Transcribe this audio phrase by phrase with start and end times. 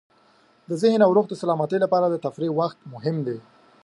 [0.69, 3.37] د ذهن او روح د سلامتۍ لپاره د تفریح وخت مهم دی.